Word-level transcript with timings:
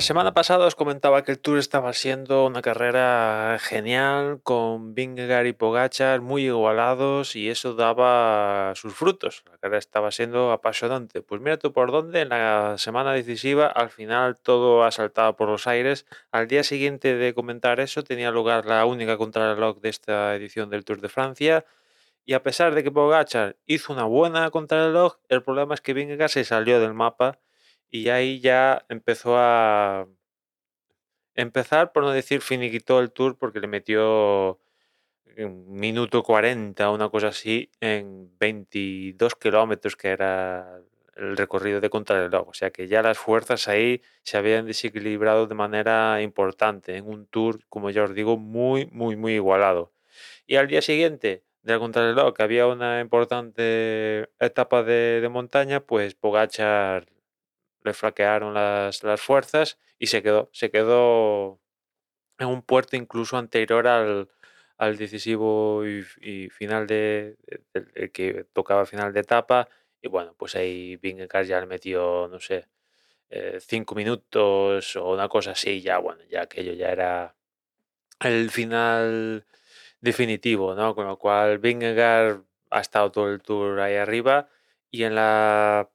semana 0.00 0.32
pasada 0.32 0.64
os 0.64 0.74
comentaba 0.74 1.22
que 1.22 1.32
el 1.32 1.38
Tour 1.38 1.58
estaba 1.58 1.92
siendo 1.92 2.46
una 2.46 2.62
carrera 2.62 3.58
genial 3.60 4.40
con 4.42 4.94
Vingegaard 4.94 5.44
y 5.44 5.52
Pogachar 5.52 6.22
muy 6.22 6.46
igualados 6.46 7.36
y 7.36 7.50
eso 7.50 7.74
daba 7.74 8.72
sus 8.74 8.94
frutos. 8.94 9.44
La 9.50 9.58
carrera 9.58 9.78
estaba 9.78 10.10
siendo 10.10 10.50
apasionante. 10.50 11.20
Pues 11.20 11.42
mira 11.42 11.58
tú 11.58 11.74
por 11.74 11.92
dónde, 11.92 12.22
en 12.22 12.30
la 12.30 12.76
semana 12.78 13.12
decisiva 13.12 13.66
al 13.66 13.90
final 13.90 14.38
todo 14.38 14.82
ha 14.82 14.90
saltado 14.92 15.36
por 15.36 15.50
los 15.50 15.66
aires. 15.66 16.06
Al 16.30 16.48
día 16.48 16.64
siguiente 16.64 17.14
de 17.14 17.34
comentar 17.34 17.78
eso 17.78 18.02
tenía 18.02 18.30
lugar 18.30 18.64
la 18.64 18.86
única 18.86 19.18
contrarreloj 19.18 19.80
de 19.82 19.90
esta 19.90 20.34
edición 20.34 20.70
del 20.70 20.86
Tour 20.86 21.02
de 21.02 21.10
Francia. 21.10 21.66
Y 22.24 22.32
a 22.32 22.42
pesar 22.42 22.74
de 22.74 22.82
que 22.82 22.90
Pogachar 22.90 23.56
hizo 23.66 23.92
una 23.92 24.04
buena 24.04 24.50
contrarreloj, 24.50 25.18
el 25.28 25.42
problema 25.42 25.74
es 25.74 25.82
que 25.82 25.92
Vingegaard 25.92 26.30
se 26.30 26.44
salió 26.44 26.80
del 26.80 26.94
mapa 26.94 27.40
y 27.92 28.08
ahí 28.08 28.40
ya 28.40 28.84
empezó 28.88 29.36
a 29.36 30.08
empezar, 31.34 31.92
por 31.92 32.04
no 32.04 32.10
decir 32.10 32.40
finiquitó 32.40 33.00
el 33.00 33.12
tour, 33.12 33.36
porque 33.38 33.60
le 33.60 33.68
metió 33.68 34.58
un 35.38 35.66
minuto 35.76 36.22
40, 36.22 36.90
una 36.90 37.08
cosa 37.10 37.28
así, 37.28 37.70
en 37.80 38.30
22 38.38 39.34
kilómetros, 39.36 39.96
que 39.96 40.08
era 40.08 40.80
el 41.16 41.36
recorrido 41.36 41.80
de 41.80 41.90
contrarreloj. 41.90 42.48
O 42.48 42.54
sea 42.54 42.70
que 42.70 42.88
ya 42.88 43.02
las 43.02 43.18
fuerzas 43.18 43.68
ahí 43.68 44.02
se 44.22 44.38
habían 44.38 44.66
desequilibrado 44.66 45.46
de 45.46 45.54
manera 45.54 46.22
importante 46.22 46.96
en 46.96 47.06
un 47.06 47.26
tour, 47.26 47.60
como 47.68 47.90
ya 47.90 48.04
os 48.04 48.14
digo, 48.14 48.38
muy, 48.38 48.86
muy, 48.86 49.16
muy 49.16 49.34
igualado. 49.34 49.92
Y 50.46 50.56
al 50.56 50.68
día 50.68 50.82
siguiente 50.82 51.44
del 51.62 51.78
contrarreloj, 51.78 52.34
que 52.34 52.42
había 52.42 52.66
una 52.66 53.00
importante 53.00 54.30
etapa 54.40 54.82
de, 54.82 55.20
de 55.20 55.28
montaña, 55.28 55.80
pues 55.80 56.14
Pogachar 56.14 57.06
le 57.84 57.94
flaquearon 57.94 58.54
las, 58.54 59.02
las 59.02 59.20
fuerzas 59.20 59.78
y 59.98 60.06
se 60.06 60.22
quedó, 60.22 60.50
se 60.52 60.70
quedó 60.70 61.60
en 62.38 62.48
un 62.48 62.62
puerto 62.62 62.96
incluso 62.96 63.36
anterior 63.36 63.86
al, 63.86 64.28
al 64.78 64.96
decisivo 64.96 65.84
y, 65.86 66.48
final 66.50 66.86
de, 66.88 67.36
que 68.12 68.46
tocaba 68.52 68.84
final 68.84 69.12
de 69.12 69.20
etapa. 69.20 69.68
Y 70.00 70.08
bueno 70.08 70.34
pues 70.36 70.56
ahí 70.56 70.96
Vingegaard 70.96 71.46
ya 71.46 71.60
le 71.60 71.66
metió 71.66 72.26
no 72.28 72.40
sé 72.40 72.66
eh, 73.30 73.58
cinco 73.60 73.94
minutos 73.94 74.96
o 74.96 75.12
una 75.12 75.28
cosa 75.28 75.52
así 75.52 75.80
ya 75.80 75.98
bueno 75.98 76.22
ya 76.28 76.42
aquello 76.42 76.72
ya 76.72 76.88
era 76.90 77.36
el 78.20 78.50
final 78.50 79.46
definitivo 80.00 80.74
no 80.74 80.96
con 80.96 81.06
lo 81.06 81.16
cual 81.18 81.58
Vingegaard 81.58 82.42
ha 82.70 82.80
estado 82.80 83.12
todo 83.12 83.30
el 83.30 83.40
tour 83.40 83.78
ahí 83.78 83.94
arriba 83.94 84.48
y 84.90 85.04
en 85.04 85.14
la 85.14 85.88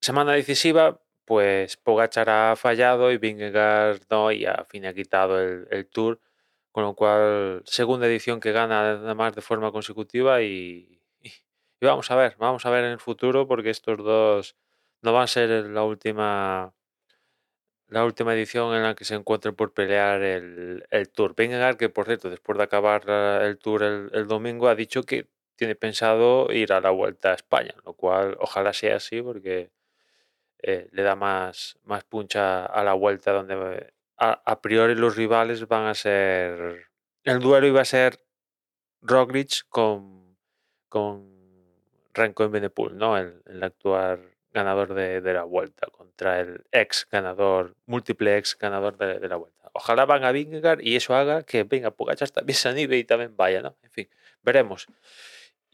semana 0.00 0.32
decisiva 0.32 1.00
pues 1.24 1.76
Pogachar 1.76 2.30
ha 2.30 2.56
fallado 2.56 3.12
y 3.12 3.18
Vingegaard 3.18 4.00
no, 4.10 4.32
y 4.32 4.44
al 4.44 4.66
fin 4.66 4.86
ha 4.86 4.94
quitado 4.94 5.40
el, 5.40 5.86
Tour, 5.88 6.20
con 6.72 6.84
lo 6.84 6.94
cual 6.94 7.62
segunda 7.66 8.06
edición 8.06 8.40
que 8.40 8.52
gana 8.52 8.92
además 8.92 9.34
de 9.34 9.42
forma 9.42 9.72
consecutiva 9.72 10.42
y, 10.42 11.00
vamos 11.80 12.10
a 12.10 12.16
ver, 12.16 12.36
vamos 12.38 12.66
a 12.66 12.70
ver 12.70 12.84
en 12.84 12.92
el 12.92 13.00
futuro 13.00 13.46
porque 13.46 13.70
estos 13.70 13.98
dos 13.98 14.56
no 15.02 15.12
van 15.12 15.24
a 15.24 15.26
ser 15.26 15.50
la 15.66 15.84
última 15.84 16.74
la 17.88 18.04
última 18.04 18.34
edición 18.34 18.74
en 18.74 18.82
la 18.82 18.94
que 18.94 19.04
se 19.04 19.14
encuentren 19.14 19.54
por 19.54 19.72
pelear 19.72 20.22
el, 20.22 20.86
el 20.90 21.10
Tour. 21.10 21.34
Vingegaard, 21.36 21.76
que 21.76 21.88
por 21.90 22.06
cierto, 22.06 22.30
después 22.30 22.58
de 22.58 22.64
acabar 22.64 23.08
el 23.42 23.58
Tour 23.58 23.82
el, 23.82 24.10
el 24.12 24.26
domingo, 24.26 24.68
ha 24.68 24.74
dicho 24.74 25.02
que 25.04 25.28
tiene 25.56 25.74
pensado 25.76 26.50
ir 26.52 26.72
a 26.72 26.80
la 26.80 26.90
Vuelta 26.90 27.32
a 27.32 27.34
España, 27.34 27.74
lo 27.84 27.94
cual 27.94 28.36
ojalá 28.40 28.72
sea 28.72 28.96
así 28.96 29.22
porque 29.22 29.70
eh, 30.66 30.88
le 30.92 31.02
da 31.02 31.14
más, 31.14 31.78
más 31.84 32.04
puncha 32.04 32.64
a 32.64 32.82
la 32.82 32.94
vuelta, 32.94 33.32
donde 33.32 33.92
a, 34.16 34.60
priori 34.62 34.94
los 34.94 35.14
rivales 35.14 35.68
van 35.68 35.84
a 35.88 35.94
ser. 35.94 36.86
El 37.22 37.40
duelo 37.40 37.66
iba 37.66 37.82
a 37.82 37.84
ser 37.84 38.18
Roglic 39.02 39.68
con, 39.68 40.38
con 40.88 41.28
Renko 42.14 42.44
en 42.44 42.52
Benepul, 42.52 42.96
¿no? 42.96 43.18
El, 43.18 43.62
actual 43.62 44.30
ganador 44.54 44.94
de, 44.94 45.20
la 45.34 45.44
vuelta 45.44 45.86
contra 45.88 46.40
el 46.40 46.64
ex 46.72 47.06
ganador, 47.10 47.76
múltiple 47.84 48.38
ex 48.38 48.56
ganador 48.56 48.96
de, 48.96 49.28
la 49.28 49.36
vuelta. 49.36 49.70
Ojalá 49.74 50.06
van 50.06 50.24
a 50.24 50.32
Vingegaard 50.32 50.80
y 50.80 50.96
eso 50.96 51.14
haga 51.14 51.42
que 51.42 51.64
venga 51.64 51.90
Pogachar 51.90 52.30
también 52.30 52.56
se 52.56 52.70
anime 52.70 52.96
y 52.96 53.04
también 53.04 53.36
vaya, 53.36 53.60
¿no? 53.60 53.76
En 53.82 53.90
fin, 53.90 54.08
veremos. 54.42 54.86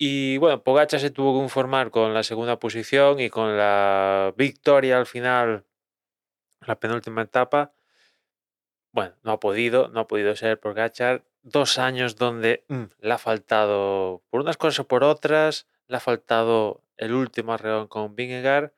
Y 0.03 0.39
bueno, 0.39 0.63
Pogacha 0.63 0.99
se 0.99 1.11
tuvo 1.11 1.35
que 1.35 1.41
conformar 1.41 1.91
con 1.91 2.15
la 2.15 2.23
segunda 2.23 2.59
posición 2.59 3.21
y 3.21 3.29
con 3.29 3.59
la 3.59 4.33
victoria 4.35 4.97
al 4.97 5.05
final, 5.05 5.67
la 6.67 6.81
penúltima 6.81 7.21
etapa. 7.21 7.75
Bueno, 8.93 9.15
no 9.23 9.33
ha 9.33 9.41
podido, 9.41 9.89
no 9.89 10.01
ha 10.01 10.09
podido 10.09 10.35
ser 10.37 10.59
Pogachar. 10.59 11.25
Dos 11.43 11.79
años 11.79 12.17
donde 12.17 12.65
mm, 12.69 12.85
le 13.01 13.13
ha 13.13 13.19
faltado, 13.19 14.23
por 14.31 14.41
unas 14.41 14.57
cosas 14.57 14.81
o 14.81 14.89
por 14.89 15.05
otras, 15.05 15.67
le 15.87 15.99
ha 15.99 16.01
faltado 16.01 16.83
el 16.97 17.13
último 17.13 17.53
arreón 17.53 17.87
con 17.87 18.17
Vingegaard. 18.17 18.73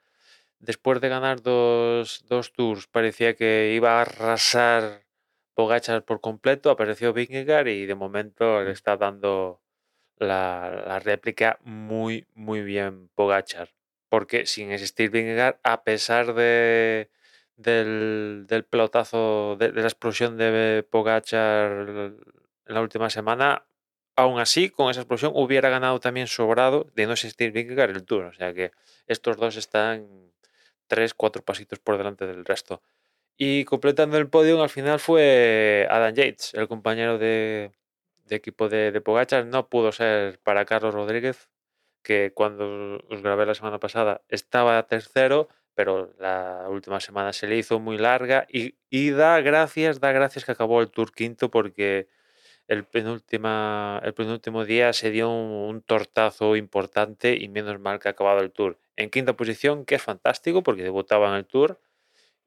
Después 0.58 1.00
de 1.00 1.08
ganar 1.08 1.40
dos, 1.40 2.24
dos 2.26 2.52
tours, 2.52 2.88
parecía 2.88 3.36
que 3.36 3.72
iba 3.76 3.98
a 3.98 4.02
arrasar 4.02 5.04
Pogachar 5.54 6.04
por 6.04 6.20
completo. 6.20 6.70
Apareció 6.70 7.12
Vingegaard 7.12 7.68
y 7.68 7.86
de 7.86 7.94
momento 7.94 8.62
le 8.64 8.72
está 8.72 8.96
dando 8.96 9.61
la, 10.22 11.00
réplica 11.00 11.58
muy, 11.62 12.26
muy 12.34 12.62
bien 12.62 13.08
Pogachar. 13.14 13.70
Porque 14.08 14.46
sin 14.46 14.72
existir 14.72 15.10
Vingegaard, 15.10 15.56
a 15.62 15.84
pesar 15.84 16.34
de, 16.34 17.10
del, 17.56 18.44
del 18.48 18.64
pelotazo, 18.64 19.56
de, 19.56 19.72
la 19.72 19.82
explosión 19.82 20.36
de 20.36 20.86
Pogachar 20.88 21.88
en 21.88 22.16
la 22.66 22.80
última 22.82 23.10
semana, 23.10 23.64
aún 24.16 24.38
así, 24.40 24.70
con 24.70 24.90
esa 24.90 25.00
explosión, 25.00 25.32
hubiera 25.34 25.70
ganado 25.70 26.00
también 26.00 26.26
sobrado 26.26 26.88
de 26.94 27.06
no 27.06 27.12
existir 27.12 27.52
Vingegaard 27.52 27.90
el 27.90 28.04
Tour. 28.04 28.26
O 28.26 28.32
sea 28.32 28.52
que 28.52 28.72
estos 29.06 29.36
dos 29.36 29.56
están 29.56 30.32
tres, 30.86 31.14
cuatro 31.14 31.42
pasitos 31.42 31.78
por 31.78 31.96
delante 31.98 32.26
del 32.26 32.44
resto. 32.44 32.82
Y 33.36 33.64
completando 33.64 34.18
el 34.18 34.28
podio, 34.28 34.62
al 34.62 34.68
final 34.68 35.00
fue 35.00 35.86
Adam 35.90 36.14
Yates, 36.14 36.54
el 36.54 36.68
compañero 36.68 37.18
de, 37.18 37.72
de 38.24 38.36
equipo 38.36 38.68
de, 38.68 38.92
de 38.92 39.00
Pogachar 39.00 39.46
no 39.46 39.68
pudo 39.68 39.92
ser 39.92 40.38
para 40.40 40.64
Carlos 40.64 40.94
Rodríguez, 40.94 41.48
que 42.02 42.32
cuando 42.34 42.98
os 43.08 43.22
grabé 43.22 43.46
la 43.46 43.54
semana 43.54 43.78
pasada 43.78 44.22
estaba 44.28 44.82
tercero, 44.86 45.48
pero 45.74 46.12
la 46.18 46.66
última 46.68 47.00
semana 47.00 47.32
se 47.32 47.46
le 47.46 47.56
hizo 47.56 47.80
muy 47.80 47.98
larga 47.98 48.46
y, 48.50 48.76
y 48.90 49.10
da 49.10 49.40
gracias, 49.40 50.00
da 50.00 50.12
gracias 50.12 50.44
que 50.44 50.52
acabó 50.52 50.80
el 50.80 50.90
Tour 50.90 51.12
quinto 51.12 51.50
porque 51.50 52.08
el, 52.68 52.84
penúltima, 52.84 54.00
el 54.04 54.14
penúltimo 54.14 54.64
día 54.64 54.92
se 54.92 55.10
dio 55.10 55.30
un, 55.30 55.82
tortazo 55.82 56.56
importante 56.56 57.36
y 57.36 57.48
menos 57.48 57.80
mal 57.80 57.98
que 57.98 58.08
ha 58.08 58.12
acabado 58.12 58.40
el 58.40 58.52
Tour. 58.52 58.78
En 58.96 59.10
quinta 59.10 59.34
posición, 59.36 59.84
que 59.84 59.96
es 59.96 60.02
fantástico 60.02 60.62
porque 60.62 60.82
debutaba 60.82 61.28
en 61.30 61.36
el 61.36 61.46
Tour 61.46 61.80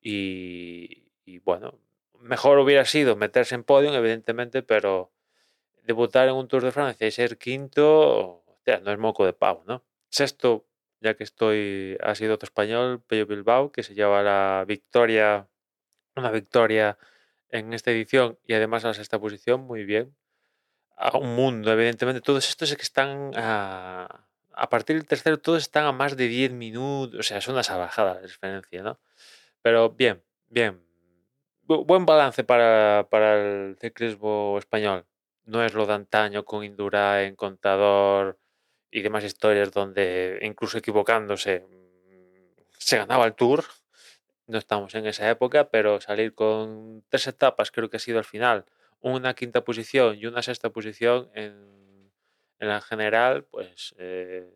y, 0.01 1.11
y 1.25 1.39
bueno, 1.39 1.79
mejor 2.19 2.59
hubiera 2.59 2.85
sido 2.85 3.15
meterse 3.15 3.55
en 3.55 3.63
podio, 3.63 3.93
evidentemente, 3.93 4.63
pero 4.63 5.11
debutar 5.85 6.27
en 6.27 6.35
un 6.35 6.47
Tour 6.47 6.63
de 6.63 6.71
Francia 6.71 7.07
y 7.07 7.11
ser 7.11 7.37
quinto, 7.37 8.43
no 8.83 8.91
es 8.91 8.97
moco 8.97 9.25
de 9.25 9.33
pavo, 9.33 9.63
¿no? 9.67 9.83
Sexto, 10.09 10.65
ya 11.01 11.15
que 11.15 11.23
estoy, 11.23 11.97
ha 12.01 12.15
sido 12.15 12.35
otro 12.35 12.45
español, 12.47 13.01
Pello 13.01 13.27
Bilbao, 13.27 13.71
que 13.71 13.83
se 13.83 13.93
lleva 13.93 14.23
la 14.23 14.65
victoria, 14.67 15.47
una 16.15 16.31
victoria 16.31 16.97
en 17.49 17.73
esta 17.73 17.91
edición 17.91 18.39
y 18.45 18.53
además 18.53 18.85
a 18.85 18.89
la 18.89 18.93
sexta 18.93 19.19
posición, 19.19 19.61
muy 19.61 19.85
bien. 19.85 20.15
A 20.97 21.17
un 21.17 21.35
mundo, 21.35 21.71
evidentemente, 21.71 22.21
todos 22.21 22.47
estos 22.49 22.71
es 22.71 22.77
que 22.77 22.83
están 22.83 23.31
a, 23.35 24.27
a 24.53 24.69
partir 24.69 24.95
del 24.95 25.05
tercero, 25.05 25.39
todos 25.39 25.63
están 25.63 25.85
a 25.85 25.91
más 25.91 26.15
de 26.17 26.27
10 26.27 26.53
minutos, 26.53 27.19
o 27.19 27.23
sea, 27.23 27.37
es 27.37 27.47
una 27.47 27.63
salvajada 27.63 28.15
la 28.15 28.21
diferencia, 28.21 28.81
¿no? 28.81 28.99
Pero 29.61 29.89
bien, 29.91 30.23
bien. 30.47 30.81
buen 31.63 32.05
balance 32.05 32.43
para, 32.43 33.07
para 33.09 33.35
el 33.41 33.77
ciclismo 33.79 34.57
español 34.57 35.05
no 35.45 35.63
es 35.63 35.73
lo 35.73 35.85
de 35.85 35.93
antaño 35.93 36.45
con 36.45 36.63
Indurain, 36.63 37.35
Contador 37.35 38.39
y 38.91 39.01
demás 39.01 39.23
historias 39.23 39.71
donde 39.71 40.39
incluso 40.41 40.77
equivocándose 40.77 41.61
mm, 41.61 42.61
se 42.77 42.97
ganaba 42.97 43.25
el 43.25 43.35
Tour. 43.35 43.63
No 44.47 44.57
estamos 44.57 44.93
en 44.95 45.07
esa 45.07 45.29
época, 45.29 45.69
pero 45.69 45.99
salir 46.01 46.35
con 46.35 47.03
tres 47.09 47.27
etapas 47.27 47.71
creo 47.71 47.89
que 47.89 47.97
ha 47.97 47.99
sido 47.99 48.19
al 48.19 48.25
final 48.25 48.65
una 49.01 49.33
quinta 49.33 49.63
posición 49.63 50.17
y 50.17 50.25
una 50.27 50.41
sexta 50.41 50.69
posición 50.69 51.29
en, 51.33 51.73
la 52.59 52.81
general, 52.81 53.43
pues 53.43 53.93
eh, 53.99 54.49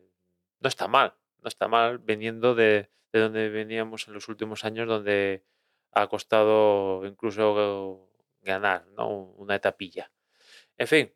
no 0.61 0.67
está 0.69 0.87
mal, 0.87 1.13
no 1.41 1.47
está 1.47 1.67
mal 1.67 1.99
viniendo 1.99 2.55
de, 2.55 2.89
de 3.11 3.19
donde 3.19 3.49
veníamos 3.49 4.07
en 4.07 4.13
los 4.13 4.27
últimos 4.29 4.65
años, 4.65 4.87
donde 4.87 5.43
ha 5.91 6.07
costado 6.07 7.05
incluso 7.05 8.09
ganar 8.41 8.85
¿no? 8.95 9.09
una 9.09 9.55
etapilla. 9.55 10.09
En 10.79 10.87
fin, 10.87 11.13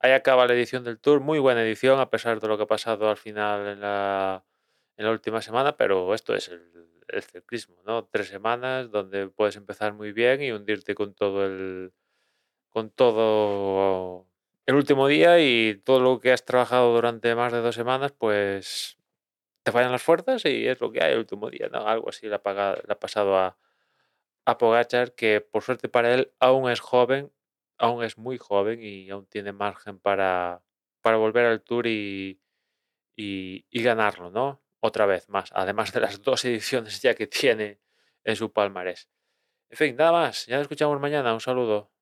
ahí 0.00 0.12
acaba 0.12 0.46
la 0.46 0.54
edición 0.54 0.84
del 0.84 0.98
Tour. 1.00 1.20
Muy 1.20 1.38
buena 1.38 1.62
edición, 1.62 2.00
a 2.00 2.10
pesar 2.10 2.40
de 2.40 2.48
lo 2.48 2.56
que 2.56 2.64
ha 2.64 2.66
pasado 2.66 3.10
al 3.10 3.18
final 3.18 3.68
en 3.68 3.80
la, 3.80 4.44
en 4.96 5.04
la 5.06 5.12
última 5.12 5.42
semana, 5.42 5.76
pero 5.76 6.14
esto 6.14 6.34
es 6.34 6.48
el 6.48 7.22
ciclismo, 7.22 7.76
¿no? 7.86 8.06
Tres 8.06 8.28
semanas 8.28 8.90
donde 8.90 9.28
puedes 9.28 9.56
empezar 9.56 9.92
muy 9.94 10.12
bien 10.12 10.42
y 10.42 10.52
hundirte 10.52 10.94
con 10.94 11.14
todo 11.14 11.46
el 11.46 11.92
con 12.70 12.90
todo 12.90 14.28
el 14.66 14.76
último 14.76 15.08
día 15.08 15.40
y 15.40 15.80
todo 15.84 16.00
lo 16.00 16.20
que 16.20 16.32
has 16.32 16.44
trabajado 16.44 16.94
durante 16.94 17.34
más 17.34 17.52
de 17.52 17.60
dos 17.60 17.74
semanas, 17.74 18.12
pues 18.12 18.98
te 19.64 19.72
fallan 19.72 19.92
las 19.92 20.02
fuerzas 20.02 20.44
y 20.46 20.68
es 20.68 20.80
lo 20.80 20.92
que 20.92 21.02
hay 21.04 21.12
el 21.14 21.20
último 21.20 21.50
día, 21.50 21.68
¿no? 21.70 21.86
Algo 21.88 22.10
así 22.10 22.28
le 22.28 22.36
ha, 22.36 22.40
ha 22.44 23.00
pasado 23.00 23.38
a, 23.38 23.58
a 24.46 24.58
Pogachar, 24.58 25.14
que 25.14 25.40
por 25.42 25.62
suerte 25.62 25.88
para 25.88 26.14
él 26.14 26.32
aún 26.40 26.70
es 26.70 26.80
joven, 26.80 27.32
aún 27.78 28.04
es 28.04 28.18
muy 28.18 28.38
joven 28.38 28.82
y 28.82 29.10
aún 29.10 29.26
tiene 29.26 29.52
margen 29.52 29.98
para, 29.98 30.62
para 31.02 31.16
volver 31.18 31.46
al 31.46 31.62
Tour 31.62 31.86
y, 31.86 32.40
y, 33.16 33.66
y 33.70 33.82
ganarlo, 33.82 34.30
¿no? 34.30 34.62
Otra 34.80 35.06
vez 35.06 35.28
más, 35.28 35.50
además 35.54 35.92
de 35.92 36.00
las 36.00 36.22
dos 36.22 36.44
ediciones 36.44 37.02
ya 37.02 37.14
que 37.14 37.26
tiene 37.26 37.80
en 38.24 38.36
su 38.36 38.52
palmarés. 38.52 39.08
En 39.70 39.78
fin, 39.78 39.96
nada 39.96 40.12
más, 40.12 40.46
ya 40.46 40.56
nos 40.56 40.64
escuchamos 40.64 41.00
mañana, 41.00 41.34
un 41.34 41.40
saludo. 41.40 41.92